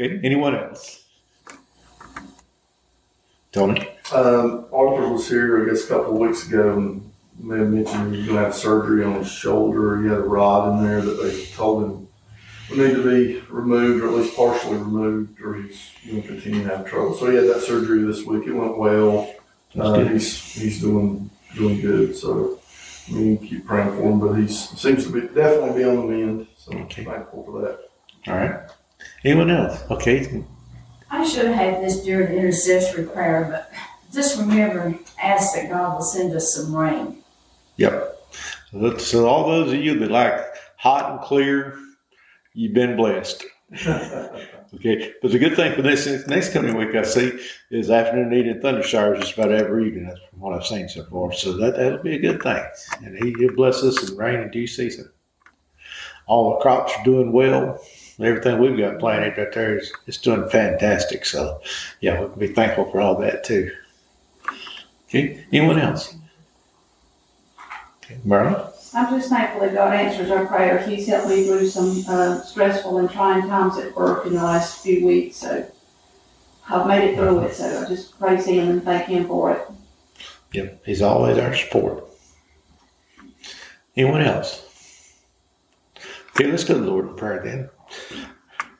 Okay, 0.00 0.18
anyone 0.24 0.56
else? 0.56 1.04
Tony. 3.52 3.88
Um, 4.12 4.66
Arthur 4.72 5.08
was 5.12 5.28
here, 5.28 5.62
I 5.62 5.70
guess, 5.70 5.84
a 5.84 5.88
couple 5.88 6.14
of 6.14 6.18
weeks 6.18 6.48
ago 6.48 6.76
and 6.76 7.12
may 7.38 7.58
have 7.58 7.68
mentioned 7.68 8.12
he 8.12 8.18
was 8.20 8.26
gonna 8.28 8.40
have 8.40 8.54
surgery 8.54 9.04
on 9.04 9.14
his 9.14 9.30
shoulder. 9.30 10.00
He 10.02 10.08
had 10.08 10.18
a 10.18 10.22
rod 10.22 10.78
in 10.78 10.84
there 10.84 11.00
that 11.02 11.22
they 11.22 11.44
told 11.54 11.84
him 11.84 12.08
would 12.70 12.78
need 12.78 12.94
to 12.96 13.02
be 13.02 13.40
removed 13.50 14.02
or 14.04 14.08
at 14.08 14.14
least 14.14 14.36
partially 14.36 14.76
removed 14.76 15.40
or 15.40 15.54
he's 15.54 15.90
gonna 16.06 16.22
continue 16.22 16.62
to 16.64 16.76
have 16.76 16.86
trouble. 16.86 17.14
So 17.16 17.30
he 17.30 17.36
had 17.36 17.46
that 17.46 17.62
surgery 17.62 18.02
this 18.02 18.24
week. 18.24 18.46
It 18.46 18.52
went 18.52 18.76
well. 18.76 19.32
Uh, 19.78 20.04
he's, 20.04 20.38
he's 20.54 20.80
doing, 20.80 21.30
doing 21.54 21.80
good. 21.80 22.14
So 22.16 22.58
we 23.10 23.36
can 23.36 23.38
keep 23.48 23.66
praying 23.66 23.90
for 23.96 24.02
him, 24.02 24.20
but 24.20 24.32
he 24.34 24.48
seems 24.48 25.04
to 25.06 25.12
be, 25.12 25.20
definitely 25.34 25.78
be 25.78 25.84
on 25.84 25.96
the 25.96 26.02
mend. 26.02 26.46
So 26.56 26.72
I'm 26.72 26.82
Okay. 26.82 27.04
thankful 27.04 27.44
for 27.44 27.62
that. 27.62 27.78
All 28.26 28.36
right. 28.38 28.60
Anyone 29.24 29.50
else? 29.50 29.82
Okay. 29.90 30.44
I 31.10 31.24
should 31.26 31.46
have 31.46 31.54
had 31.54 31.82
this 31.82 32.02
during 32.02 32.36
intercessory 32.36 33.04
prayer, 33.06 33.46
but 33.50 33.72
just 34.12 34.38
remember 34.38 34.80
and 34.80 34.98
ask 35.22 35.54
that 35.54 35.70
God 35.70 35.94
will 35.94 36.02
send 36.02 36.34
us 36.34 36.54
some 36.54 36.74
rain. 36.76 37.18
Yep. 37.78 38.14
So, 38.70 38.96
so 38.98 39.26
all 39.26 39.48
those 39.48 39.72
of 39.72 39.80
you 39.80 39.98
that 39.98 40.10
like 40.10 40.44
hot 40.76 41.10
and 41.10 41.20
clear, 41.22 41.78
you've 42.52 42.74
been 42.74 42.96
blessed. 42.96 43.44
Okay. 44.74 45.14
But 45.22 45.32
the 45.32 45.38
good 45.38 45.56
thing 45.56 45.74
for 45.74 45.82
this 45.82 46.26
next 46.26 46.52
coming 46.52 46.76
week, 46.76 46.94
I 46.94 47.02
see, 47.02 47.32
is 47.70 47.90
afternoon 47.90 48.34
evening 48.34 48.60
thunder 48.60 48.82
showers 48.82 49.18
just 49.20 49.32
about 49.34 49.50
every 49.50 49.86
evening. 49.88 50.08
That's 50.08 50.20
from 50.30 50.40
what 50.40 50.54
I've 50.54 50.66
seen 50.66 50.88
so 50.88 51.04
far. 51.04 51.32
So 51.32 51.56
that, 51.56 51.76
that'll 51.76 52.02
be 52.02 52.16
a 52.16 52.18
good 52.18 52.42
thing. 52.42 52.62
And 53.02 53.16
he, 53.16 53.34
he'll 53.38 53.54
bless 53.54 53.82
us 53.82 54.08
and 54.08 54.18
rain 54.18 54.40
in 54.40 54.50
due 54.50 54.66
season. 54.66 55.10
All 56.26 56.50
the 56.50 56.60
crops 56.60 56.92
are 56.98 57.04
doing 57.04 57.32
well. 57.32 57.82
Everything 58.20 58.58
we've 58.58 58.76
got 58.76 58.98
planted 58.98 59.38
right 59.38 59.52
there 59.52 59.78
is, 59.78 59.90
is 60.06 60.18
doing 60.18 60.46
fantastic. 60.50 61.24
So, 61.24 61.62
yeah, 62.00 62.20
we 62.20 62.28
can 62.28 62.38
be 62.38 62.48
thankful 62.48 62.90
for 62.90 63.00
all 63.00 63.14
that 63.20 63.44
too. 63.44 63.70
Okay. 65.08 65.46
Anyone 65.50 65.78
else? 65.78 66.14
Merle? 68.24 68.72
I'm 68.94 69.18
just 69.18 69.28
thankful 69.28 69.60
that 69.60 69.74
God 69.74 69.94
answers 69.94 70.30
our 70.30 70.46
prayers. 70.46 70.86
He's 70.86 71.06
helped 71.06 71.28
me 71.28 71.44
through 71.44 71.68
some 71.68 72.04
uh, 72.08 72.40
stressful 72.40 72.98
and 72.98 73.10
trying 73.10 73.42
times 73.42 73.76
at 73.78 73.94
work 73.94 74.26
in 74.26 74.34
the 74.34 74.42
last 74.42 74.82
few 74.82 75.06
weeks, 75.06 75.36
so 75.36 75.70
I've 76.70 76.86
made 76.86 77.10
it 77.10 77.16
through 77.16 77.40
it. 77.40 77.54
So 77.54 77.84
I 77.84 77.88
just 77.88 78.18
praise 78.18 78.46
Him 78.46 78.68
and 78.70 78.82
thank 78.82 79.06
Him 79.06 79.26
for 79.26 79.52
it. 79.52 79.62
Yep, 80.52 80.82
he's 80.86 81.02
always 81.02 81.38
our 81.38 81.54
support. 81.54 82.04
Anyone 83.96 84.22
else? 84.22 84.64
Okay, 86.30 86.50
let's 86.50 86.64
go 86.64 86.74
to 86.74 86.80
the 86.80 86.90
Lord 86.90 87.08
in 87.08 87.16
prayer 87.16 87.42
then. 87.44 87.70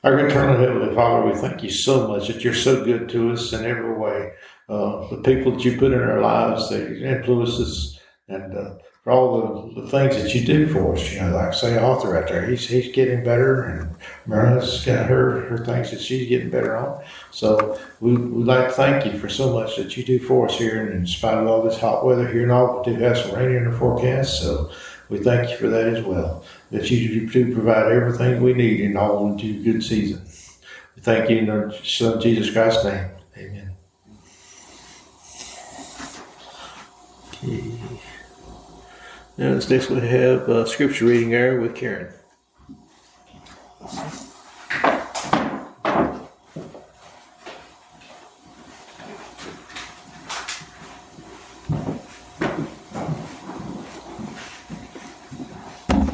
Our 0.03 0.27
eternal 0.27 0.57
Heavenly 0.57 0.95
Father, 0.95 1.27
we 1.27 1.35
thank 1.35 1.61
you 1.61 1.69
so 1.69 2.07
much 2.07 2.29
that 2.29 2.43
you're 2.43 2.53
so 2.53 2.83
good 2.83 3.09
to 3.09 3.33
us 3.33 3.51
in 3.51 3.65
every 3.65 3.93
way. 3.93 4.31
Uh, 4.69 5.07
the 5.09 5.17
people 5.17 5.51
that 5.51 5.65
you 5.65 5.77
put 5.77 5.91
in 5.91 6.01
our 6.01 6.21
lives, 6.21 6.69
they 6.69 7.01
influence 7.01 7.59
us, 7.59 7.99
and 8.29 8.57
uh, 8.57 8.75
for 9.03 9.11
all 9.11 9.71
the, 9.73 9.81
the 9.81 9.87
things 9.87 10.21
that 10.21 10.35
you 10.35 10.45
do 10.45 10.67
for 10.67 10.93
us. 10.93 11.13
You 11.13 11.21
know, 11.21 11.35
like 11.35 11.53
say 11.53 11.77
Arthur 11.77 12.11
right 12.11 12.27
there, 12.27 12.45
he's 12.45 12.67
he's 12.67 12.93
getting 12.93 13.23
better, 13.23 13.63
and 13.63 13.95
Maria's 14.25 14.85
got 14.85 15.07
her 15.07 15.41
her 15.41 15.57
things 15.65 15.91
that 15.91 16.01
she's 16.01 16.27
getting 16.27 16.49
better 16.49 16.75
on. 16.75 17.03
So 17.31 17.79
we 18.01 18.15
would 18.15 18.45
like 18.45 18.67
to 18.67 18.73
thank 18.73 19.05
you 19.05 19.17
for 19.17 19.29
so 19.29 19.53
much 19.53 19.77
that 19.77 19.95
you 19.95 20.03
do 20.03 20.19
for 20.19 20.47
us 20.47 20.57
here, 20.57 20.85
and 20.85 20.93
in 20.93 21.07
spite 21.07 21.37
of 21.37 21.47
all 21.47 21.61
this 21.61 21.79
hot 21.79 22.05
weather 22.05 22.27
here 22.27 22.43
and 22.43 22.51
all, 22.51 22.83
we 22.85 22.93
do 22.93 22.99
have 22.99 23.17
some 23.17 23.35
rain 23.35 23.55
in 23.55 23.71
the 23.71 23.77
forecast. 23.77 24.41
So 24.41 24.71
we 25.09 25.19
thank 25.19 25.49
you 25.49 25.57
for 25.57 25.69
that 25.69 25.87
as 25.87 26.03
well. 26.03 26.43
That 26.71 26.91
you 26.91 27.27
do 27.27 27.53
provide 27.53 27.91
everything 27.91 28.41
we 28.43 28.53
need 28.53 28.81
in 28.81 28.97
all 28.97 29.31
into 29.31 29.63
good 29.63 29.83
season. 29.83 30.21
We 30.95 31.01
thank 31.01 31.29
you 31.29 31.37
in 31.37 31.49
our 31.49 31.73
Son 31.83 32.19
Jesus 32.19 32.51
Christ's 32.51 32.83
name. 32.83 33.09
Amen. 33.37 33.71
Okay. 37.41 37.88
Now, 39.39 39.53
this 39.53 39.69
next 39.69 39.89
we 39.89 40.01
have 40.01 40.49
uh, 40.49 40.65
scripture 40.65 41.05
reading 41.05 41.29
there 41.29 41.61
with 41.61 41.73
Karen. 41.73 42.11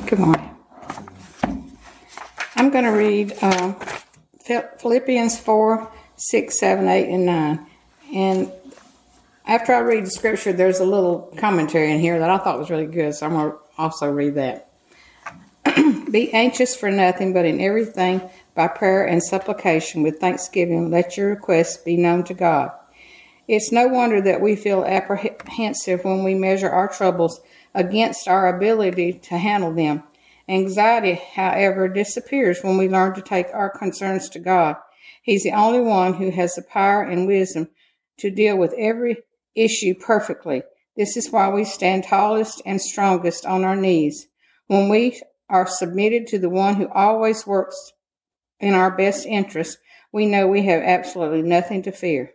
Good 0.06 0.20
morning. 0.20 0.56
I'm 2.56 2.70
going 2.70 2.84
to 2.84 2.92
read 2.92 3.36
uh, 3.42 3.74
Philippians 4.78 5.40
4, 5.40 5.92
6, 6.16 6.60
7, 6.60 6.88
8, 6.88 7.10
and 7.10 7.26
9. 7.26 7.66
And 8.14 8.52
after 9.46 9.74
I 9.74 9.80
read 9.80 10.06
the 10.06 10.12
scripture, 10.12 10.54
there's 10.54 10.80
a 10.80 10.86
little 10.86 11.34
commentary 11.38 11.92
in 11.92 12.00
here 12.00 12.20
that 12.20 12.30
I 12.30 12.38
thought 12.38 12.60
was 12.60 12.70
really 12.70 12.88
good, 12.88 13.14
so 13.14 13.28
I'm 13.28 13.34
going 13.34 13.52
to 13.52 13.58
also 13.78 14.10
read 14.10 14.36
that. 14.36 14.72
Be 16.12 16.34
anxious 16.34 16.76
for 16.76 16.90
nothing, 16.90 17.34
but 17.34 17.46
in 17.46 17.62
everything, 17.62 18.28
by 18.56 18.68
prayer 18.68 19.06
and 19.06 19.22
supplication, 19.22 20.02
with 20.02 20.20
thanksgiving, 20.20 20.90
let 20.90 21.18
your 21.18 21.30
requests 21.30 21.78
be 21.78 21.98
known 21.98 22.24
to 22.24 22.34
God. 22.34 22.72
It's 23.48 23.72
no 23.72 23.88
wonder 23.88 24.22
that 24.22 24.42
we 24.42 24.56
feel 24.56 24.84
apprehensive 24.84 26.04
when 26.04 26.24
we 26.24 26.34
measure 26.34 26.70
our 26.70 26.88
troubles 26.88 27.42
against 27.74 28.28
our 28.28 28.56
ability 28.56 29.14
to 29.14 29.38
handle 29.38 29.74
them. 29.74 30.04
Anxiety, 30.48 31.20
however, 31.34 31.88
disappears 31.88 32.64
when 32.64 32.78
we 32.78 32.88
learn 32.88 33.14
to 33.16 33.22
take 33.22 33.48
our 33.54 33.70
concerns 33.70 34.30
to 34.30 34.40
God. 34.40 34.78
He's 35.22 35.44
the 35.44 35.52
only 35.52 35.80
one 35.80 36.16
who 36.16 36.32
has 36.32 36.56
the 36.56 36.62
power 36.62 37.04
and 37.04 37.28
wisdom 37.28 37.70
to 38.18 38.32
deal 38.32 38.58
with 38.58 38.74
every 38.78 39.18
issue 39.56 39.96
perfectly. 39.96 40.64
This 40.96 41.18
is 41.18 41.32
why 41.32 41.50
we 41.50 41.66
stand 41.66 42.04
tallest 42.04 42.62
and 42.66 42.82
strongest 42.82 43.46
on 43.46 43.64
our 43.64 43.76
knees. 43.76 44.28
When 44.68 44.90
we 44.90 45.22
are 45.50 45.68
submitted 45.68 46.28
to 46.28 46.40
the 46.40 46.50
one 46.50 46.76
who 46.76 46.88
always 46.90 47.46
works 47.46 47.94
in 48.60 48.74
our 48.74 48.96
best 48.96 49.26
interest, 49.26 49.78
we 50.12 50.26
know 50.26 50.48
we 50.48 50.64
have 50.64 50.82
absolutely 50.82 51.42
nothing 51.42 51.82
to 51.84 51.92
fear. 51.92 52.32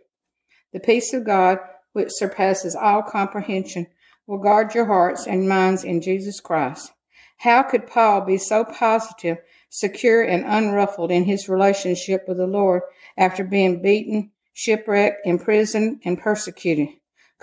The 0.73 0.79
peace 0.79 1.13
of 1.13 1.25
God, 1.25 1.57
which 1.93 2.11
surpasses 2.11 2.75
all 2.75 3.01
comprehension, 3.01 3.87
will 4.27 4.37
guard 4.37 4.73
your 4.73 4.85
hearts 4.85 5.27
and 5.27 5.49
minds 5.49 5.83
in 5.83 6.01
Jesus 6.01 6.39
Christ. 6.39 6.91
How 7.37 7.63
could 7.63 7.87
Paul 7.87 8.21
be 8.21 8.37
so 8.37 8.63
positive, 8.63 9.39
secure, 9.69 10.21
and 10.21 10.45
unruffled 10.45 11.11
in 11.11 11.23
his 11.23 11.49
relationship 11.49 12.25
with 12.27 12.37
the 12.37 12.45
Lord 12.45 12.83
after 13.17 13.43
being 13.43 13.81
beaten, 13.81 14.31
shipwrecked, 14.53 15.25
imprisoned, 15.25 16.01
and 16.05 16.19
persecuted? 16.19 16.89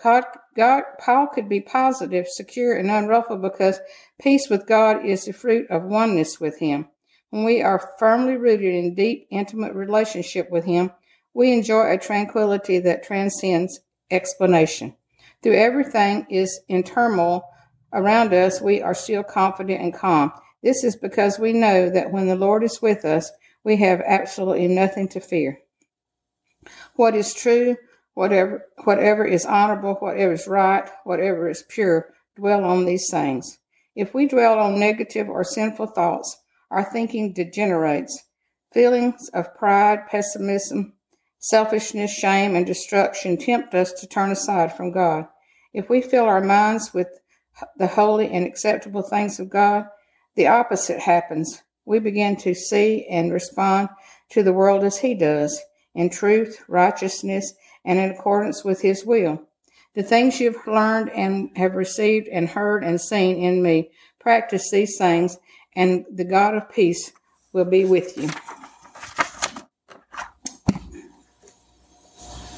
God, 0.02 0.24
God, 0.54 0.84
Paul 0.98 1.28
could 1.28 1.48
be 1.48 1.60
positive, 1.60 2.28
secure, 2.28 2.76
and 2.76 2.88
unruffled 2.88 3.42
because 3.42 3.80
peace 4.20 4.48
with 4.48 4.66
God 4.66 5.04
is 5.04 5.24
the 5.24 5.32
fruit 5.32 5.68
of 5.70 5.84
oneness 5.84 6.40
with 6.40 6.58
Him. 6.58 6.88
When 7.30 7.44
we 7.44 7.62
are 7.62 7.92
firmly 7.98 8.36
rooted 8.36 8.74
in 8.74 8.94
deep, 8.94 9.26
intimate 9.30 9.74
relationship 9.74 10.50
with 10.50 10.64
Him, 10.64 10.92
we 11.34 11.52
enjoy 11.52 11.92
a 11.92 11.98
tranquility 11.98 12.78
that 12.80 13.02
transcends 13.02 13.80
explanation. 14.10 14.94
Through 15.42 15.56
everything 15.56 16.26
is 16.30 16.60
in 16.68 16.82
turmoil 16.82 17.44
around 17.92 18.32
us, 18.32 18.60
we 18.60 18.80
are 18.82 18.94
still 18.94 19.22
confident 19.22 19.80
and 19.80 19.94
calm. 19.94 20.32
This 20.62 20.82
is 20.82 20.96
because 20.96 21.38
we 21.38 21.52
know 21.52 21.90
that 21.90 22.10
when 22.10 22.26
the 22.26 22.34
Lord 22.34 22.64
is 22.64 22.82
with 22.82 23.04
us, 23.04 23.30
we 23.62 23.76
have 23.76 24.02
absolutely 24.04 24.68
nothing 24.68 25.08
to 25.08 25.20
fear. 25.20 25.60
What 26.94 27.14
is 27.14 27.34
true, 27.34 27.76
whatever 28.18 28.64
whatever 28.82 29.24
is 29.24 29.46
honorable, 29.46 29.94
whatever 29.94 30.32
is 30.32 30.48
right, 30.48 30.90
whatever 31.04 31.48
is 31.48 31.62
pure, 31.68 32.08
dwell 32.34 32.64
on 32.64 32.84
these 32.84 33.08
things. 33.08 33.60
If 33.94 34.12
we 34.12 34.26
dwell 34.26 34.58
on 34.58 34.80
negative 34.80 35.28
or 35.28 35.44
sinful 35.44 35.86
thoughts, 35.86 36.36
our 36.68 36.82
thinking 36.82 37.32
degenerates. 37.32 38.24
Feelings 38.74 39.30
of 39.32 39.54
pride, 39.54 40.08
pessimism, 40.08 40.94
selfishness, 41.38 42.12
shame, 42.12 42.56
and 42.56 42.66
destruction 42.66 43.36
tempt 43.36 43.72
us 43.72 43.92
to 43.92 44.08
turn 44.08 44.32
aside 44.32 44.76
from 44.76 44.90
God. 44.90 45.28
If 45.72 45.88
we 45.88 46.02
fill 46.02 46.24
our 46.24 46.42
minds 46.42 46.92
with 46.92 47.20
the 47.76 47.86
holy 47.86 48.28
and 48.28 48.44
acceptable 48.44 49.02
things 49.02 49.38
of 49.38 49.48
God, 49.48 49.84
the 50.34 50.48
opposite 50.48 50.98
happens. 50.98 51.62
We 51.84 52.00
begin 52.00 52.34
to 52.38 52.52
see 52.52 53.06
and 53.08 53.32
respond 53.32 53.90
to 54.30 54.42
the 54.42 54.52
world 54.52 54.82
as 54.82 54.98
He 54.98 55.14
does, 55.14 55.62
in 55.94 56.10
truth, 56.10 56.64
righteousness, 56.66 57.54
and 57.88 57.98
in 57.98 58.10
accordance 58.10 58.62
with 58.64 58.82
His 58.82 59.04
will. 59.04 59.42
The 59.94 60.02
things 60.02 60.38
you 60.38 60.52
have 60.52 60.66
learned 60.66 61.10
and 61.10 61.50
have 61.56 61.74
received 61.74 62.28
and 62.28 62.46
heard 62.48 62.84
and 62.84 63.00
seen 63.00 63.38
in 63.38 63.62
me, 63.62 63.90
practice 64.20 64.70
these 64.70 64.96
things, 64.98 65.38
and 65.74 66.04
the 66.12 66.24
God 66.24 66.54
of 66.54 66.70
peace 66.70 67.12
will 67.54 67.64
be 67.64 67.86
with 67.86 68.16
you. 68.18 68.28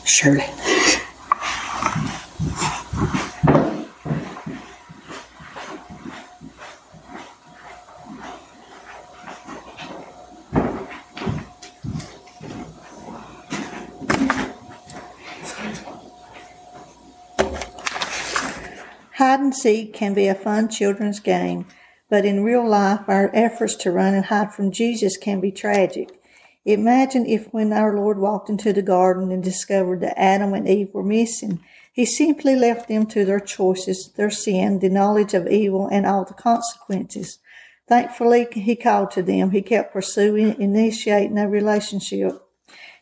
Surely. 0.04 0.44
Hide 19.20 19.40
and 19.40 19.49
seek 19.62 19.92
can 19.92 20.14
be 20.14 20.26
a 20.26 20.34
fun 20.34 20.68
children's 20.68 21.20
game, 21.20 21.66
but 22.08 22.24
in 22.24 22.44
real 22.44 22.66
life, 22.68 23.00
our 23.08 23.30
efforts 23.34 23.74
to 23.76 23.90
run 23.90 24.14
and 24.14 24.26
hide 24.26 24.52
from 24.52 24.72
Jesus 24.72 25.16
can 25.16 25.40
be 25.40 25.52
tragic. 25.52 26.10
Imagine 26.64 27.26
if, 27.26 27.52
when 27.52 27.72
our 27.72 27.96
Lord 27.96 28.18
walked 28.18 28.50
into 28.50 28.72
the 28.72 28.82
garden 28.82 29.30
and 29.32 29.42
discovered 29.42 30.00
that 30.00 30.20
Adam 30.20 30.52
and 30.52 30.68
Eve 30.68 30.90
were 30.92 31.02
missing, 31.02 31.60
he 31.92 32.04
simply 32.04 32.54
left 32.54 32.88
them 32.88 33.06
to 33.06 33.24
their 33.24 33.40
choices, 33.40 34.12
their 34.16 34.30
sin, 34.30 34.78
the 34.78 34.88
knowledge 34.88 35.34
of 35.34 35.48
evil, 35.48 35.88
and 35.88 36.06
all 36.06 36.24
the 36.24 36.34
consequences. 36.34 37.38
Thankfully, 37.88 38.46
he 38.52 38.76
called 38.76 39.10
to 39.12 39.22
them. 39.22 39.50
He 39.50 39.62
kept 39.62 39.92
pursuing, 39.92 40.60
initiating 40.60 41.38
a 41.38 41.48
relationship. 41.48 42.40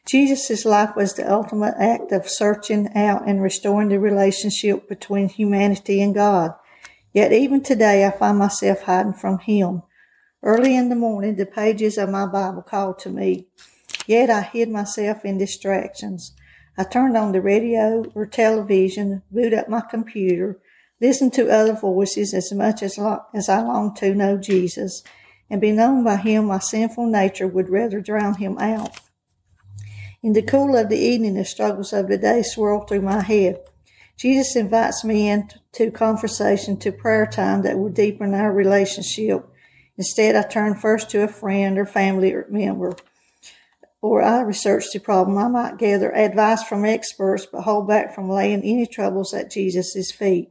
Jesus' 0.08 0.64
life 0.64 0.96
was 0.96 1.12
the 1.12 1.30
ultimate 1.30 1.74
act 1.78 2.12
of 2.12 2.30
searching 2.30 2.88
out 2.96 3.28
and 3.28 3.42
restoring 3.42 3.90
the 3.90 4.00
relationship 4.00 4.88
between 4.88 5.28
humanity 5.28 6.00
and 6.00 6.14
God. 6.14 6.54
Yet 7.12 7.30
even 7.30 7.62
today, 7.62 8.06
I 8.06 8.10
find 8.10 8.38
myself 8.38 8.82
hiding 8.82 9.12
from 9.12 9.38
Him. 9.38 9.82
Early 10.42 10.74
in 10.74 10.88
the 10.88 10.96
morning, 10.96 11.36
the 11.36 11.44
pages 11.44 11.98
of 11.98 12.08
my 12.08 12.24
Bible 12.24 12.62
called 12.62 12.98
to 13.00 13.10
me. 13.10 13.48
Yet 14.06 14.30
I 14.30 14.40
hid 14.40 14.70
myself 14.70 15.26
in 15.26 15.36
distractions. 15.36 16.32
I 16.78 16.84
turned 16.84 17.14
on 17.14 17.32
the 17.32 17.42
radio 17.42 18.10
or 18.14 18.24
television, 18.24 19.22
boot 19.30 19.52
up 19.52 19.68
my 19.68 19.82
computer, 19.82 20.58
listened 21.02 21.34
to 21.34 21.50
other 21.50 21.74
voices 21.74 22.32
as 22.32 22.50
much 22.50 22.82
as, 22.82 22.96
lo- 22.96 23.24
as 23.34 23.50
I 23.50 23.60
longed 23.60 23.96
to 23.96 24.14
know 24.14 24.38
Jesus, 24.38 25.02
and 25.50 25.60
be 25.60 25.70
known 25.70 26.02
by 26.02 26.16
Him, 26.16 26.46
my 26.46 26.60
sinful 26.60 27.08
nature 27.08 27.46
would 27.46 27.68
rather 27.68 28.00
drown 28.00 28.36
Him 28.36 28.56
out. 28.56 29.00
In 30.20 30.32
the 30.32 30.42
cool 30.42 30.76
of 30.76 30.88
the 30.88 30.98
evening, 30.98 31.34
the 31.34 31.44
struggles 31.44 31.92
of 31.92 32.08
the 32.08 32.18
day 32.18 32.42
swirl 32.42 32.80
through 32.80 33.02
my 33.02 33.22
head. 33.22 33.60
Jesus 34.16 34.56
invites 34.56 35.04
me 35.04 35.28
into 35.28 35.92
conversation, 35.92 36.76
to 36.78 36.90
prayer 36.90 37.24
time 37.24 37.62
that 37.62 37.78
will 37.78 37.88
deepen 37.88 38.34
our 38.34 38.52
relationship. 38.52 39.48
Instead, 39.96 40.34
I 40.34 40.42
turn 40.42 40.74
first 40.74 41.08
to 41.10 41.22
a 41.22 41.28
friend 41.28 41.78
or 41.78 41.86
family 41.86 42.34
member, 42.48 42.96
or 44.02 44.20
I 44.20 44.40
research 44.40 44.86
the 44.92 44.98
problem. 44.98 45.38
I 45.38 45.46
might 45.46 45.78
gather 45.78 46.12
advice 46.12 46.64
from 46.64 46.84
experts, 46.84 47.46
but 47.46 47.62
hold 47.62 47.86
back 47.86 48.12
from 48.12 48.28
laying 48.28 48.64
any 48.64 48.86
troubles 48.86 49.32
at 49.32 49.52
Jesus' 49.52 50.10
feet. 50.10 50.50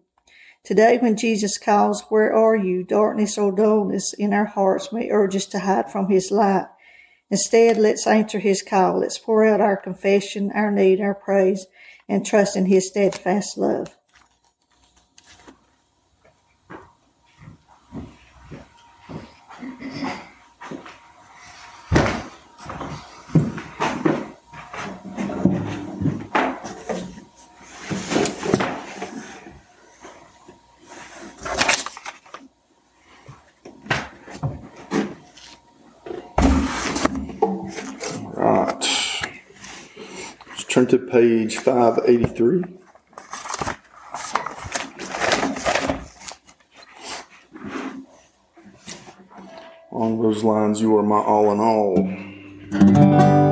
Today, 0.64 0.98
when 0.98 1.18
Jesus 1.18 1.58
calls, 1.58 2.06
Where 2.08 2.34
are 2.34 2.56
you? 2.56 2.86
darkness 2.86 3.38
or 3.38 3.52
dullness 3.52 4.14
in 4.14 4.32
our 4.32 4.46
hearts 4.46 4.94
may 4.94 5.10
urge 5.10 5.36
us 5.36 5.46
to 5.48 5.60
hide 5.60 5.92
from 5.92 6.10
his 6.10 6.32
light. 6.32 6.68
Instead, 7.30 7.78
let's 7.78 8.08
answer 8.08 8.40
his 8.40 8.62
call. 8.62 9.00
Let's 9.00 9.18
pour 9.18 9.46
out 9.46 9.60
our 9.60 9.76
confession, 9.76 10.52
our 10.54 10.72
need, 10.72 11.02
our 11.02 11.14
praise, 11.16 11.68
and 12.08 12.26
trust 12.26 12.56
in 12.56 12.68
his 12.68 12.88
steadfast 12.88 13.58
love. 13.58 13.98
Right. 38.40 38.84
Let's 40.48 40.64
turn 40.78 40.86
to 40.86 41.00
page 41.00 41.58
583. 41.58 42.64
Along 49.92 50.22
those 50.22 50.44
lines, 50.44 50.80
you 50.80 50.96
are 50.96 51.02
my 51.02 51.18
all 51.18 51.52
in 51.52 51.60
all. 51.60 53.47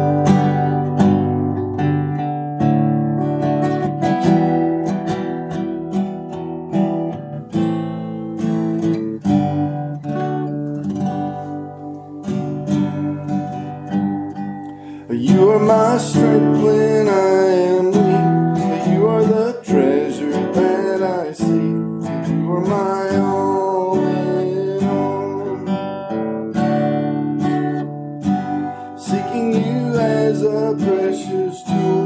You 29.53 29.99
as 29.99 30.41
a 30.41 30.75
precious 30.77 31.63
up 31.69 32.05